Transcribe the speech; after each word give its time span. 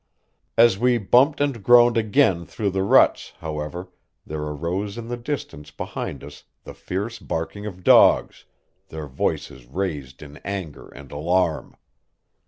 As 0.57 0.79
we 0.79 0.97
bumped 0.97 1.39
and 1.39 1.61
groaned 1.63 1.95
again 1.95 2.43
through 2.47 2.71
the 2.71 2.81
ruts, 2.81 3.33
however, 3.37 3.89
there 4.25 4.41
arose 4.41 4.97
in 4.97 5.09
the 5.09 5.15
distance 5.15 5.69
behind 5.69 6.23
us 6.23 6.45
the 6.63 6.73
fierce 6.73 7.19
barking 7.19 7.67
of 7.67 7.83
dogs, 7.83 8.45
their 8.89 9.05
voices 9.05 9.67
raised 9.67 10.23
in 10.23 10.37
anger 10.37 10.87
and 10.89 11.11
alarm. 11.11 11.75